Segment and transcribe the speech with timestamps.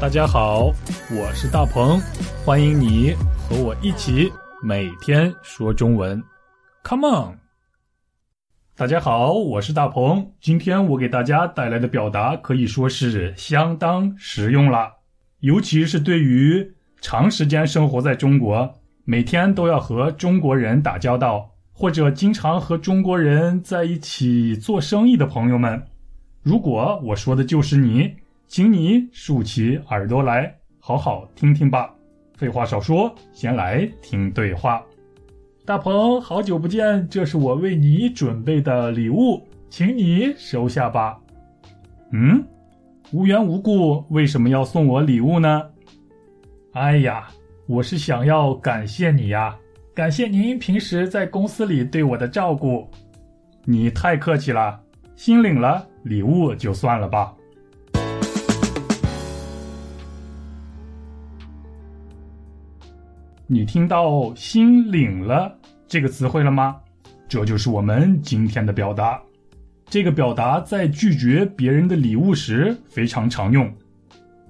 [0.00, 0.72] 大家好，
[1.10, 2.00] 我是大鹏，
[2.44, 4.32] 欢迎你和我一起
[4.62, 6.22] 每天说中文
[6.84, 7.38] ，Come on！
[8.76, 14.88] 大家好，我是大鹏，今天我给大家带来的表达可以说是相当实用了，
[15.40, 18.72] 尤其是对于长时间生活在中国，
[19.04, 25.82] 每天都要和中国人打交道，或者经常和中国人在一起做生意的朋友们，
[26.40, 28.14] 如果我说的就是你。
[28.48, 31.94] 请你竖起耳朵来，好好听听吧。
[32.34, 34.82] 废话少说，先来听对话。
[35.66, 41.20] 大鹏，好久不见，这是我为你准备的礼物，请你收下吧。
[42.10, 42.42] 嗯，
[43.12, 45.62] 无缘无故为什么要送我礼物呢？
[46.72, 47.28] 哎呀，
[47.66, 49.54] 我是想要感谢你呀，
[49.94, 52.88] 感谢您平时在公司里对我的照顾。
[53.66, 54.80] 你太客气了，
[55.16, 57.34] 心领了，礼物就算了吧。
[63.50, 65.56] 你听到“心领了”
[65.88, 66.76] 这个词汇了吗？
[67.26, 69.18] 这就是我们今天的表达。
[69.86, 73.72] 这个表达在拒绝别人的礼物时非常常用。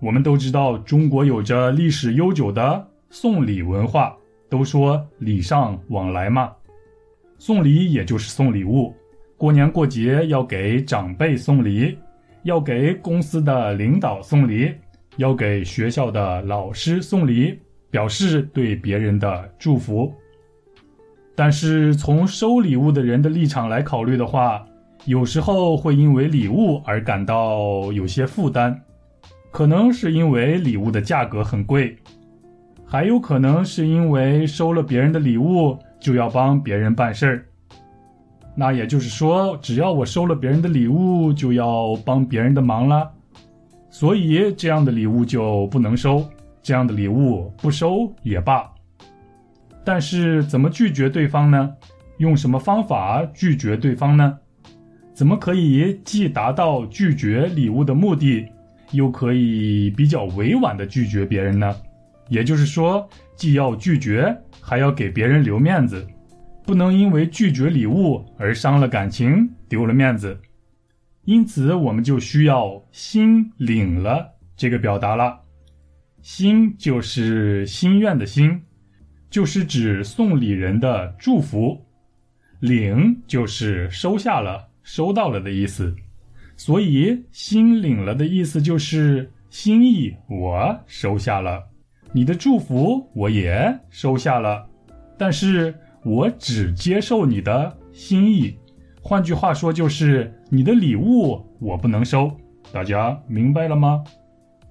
[0.00, 4.16] 我们都知道，中国有着历史悠久的送礼文化，
[4.48, 6.50] 都说礼尚往来嘛。
[7.36, 8.94] 送礼也就是送礼物，
[9.36, 11.98] 过年过节要给长辈送礼，
[12.44, 14.72] 要给公司的领导送礼，
[15.18, 17.58] 要给学校的老师送礼。
[17.96, 20.12] 表示对别人的祝福，
[21.34, 24.62] 但是从收礼物的人的立场来考虑的话，
[25.06, 28.78] 有时候会因为礼物而感到有些负担，
[29.50, 31.96] 可能是因为礼物的价格很贵，
[32.84, 37.46] 还有可能是因为收了别人的礼物就要帮别人办事儿。
[38.54, 43.10] 那也就是说，只要我收了别人的礼物，就要帮别人的忙了，
[43.88, 46.22] 所以这样的礼物就不能收。
[46.66, 48.68] 这样的礼物不收也罢，
[49.84, 51.72] 但是怎么拒绝对方呢？
[52.18, 54.36] 用什么方法拒绝对方呢？
[55.14, 58.44] 怎么可以既达到拒绝礼物的目的，
[58.90, 61.72] 又可以比较委婉的拒绝别人呢？
[62.30, 66.04] 也就是说，既要拒绝，还要给别人留面子，
[66.64, 70.36] 不能因为拒绝礼物而伤了感情，丢了面子。
[71.26, 75.45] 因此，我们就需要心领了这个表达了。
[76.26, 78.60] 心就是心愿的心，
[79.30, 81.80] 就是指送礼人的祝福；
[82.58, 85.94] 领就是收下了、收到了的意思。
[86.56, 91.62] 所以，心领了的意思就是心意我收下了，
[92.10, 94.68] 你的祝福我也收下了，
[95.16, 95.72] 但是
[96.02, 98.58] 我只接受你的心意。
[99.00, 102.36] 换句话说，就是你的礼物我不能收。
[102.72, 104.02] 大家明白了吗？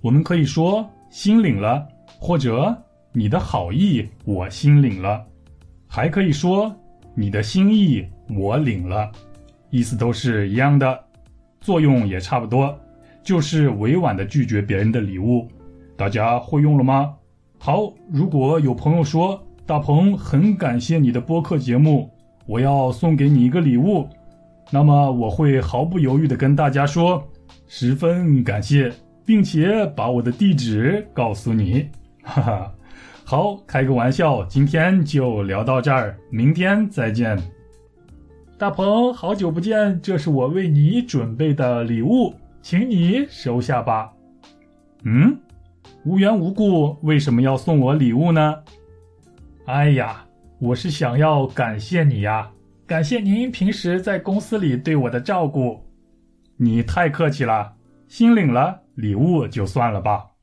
[0.00, 0.90] 我们可以说。
[1.10, 1.86] 心领了，
[2.18, 2.76] 或者
[3.12, 5.24] 你的好意我心领了，
[5.86, 6.74] 还可以说
[7.14, 9.10] 你的心意我领了，
[9.70, 10.98] 意思都是一样的，
[11.60, 12.78] 作用也差不多，
[13.22, 15.48] 就是委婉的拒绝别人的礼物。
[15.96, 17.14] 大家会用了吗？
[17.58, 22.10] 好，如果有朋友说大鹏很感谢你的播客节目，
[22.46, 24.06] 我要送给你一个礼物，
[24.70, 27.26] 那么我会毫不犹豫的跟大家说，
[27.66, 28.92] 十分感谢。
[29.26, 31.86] 并且把我的地址告诉你，
[32.22, 32.74] 哈哈，
[33.24, 37.36] 好，开个玩笑，今天就聊到这儿，明天再见。
[38.56, 42.32] 大鹏，好久不见，这是我为你准备的礼物，
[42.62, 44.10] 请你收下吧。
[45.02, 45.36] 嗯，
[46.04, 48.56] 无缘无故为什么要送我礼物呢？
[49.66, 50.24] 哎呀，
[50.60, 52.48] 我是想要感谢你呀，
[52.86, 55.84] 感谢您平时在公司里对我的照顾。
[56.56, 57.75] 你太客气了，
[58.08, 58.82] 心领了。
[58.94, 60.35] 礼物就算了吧。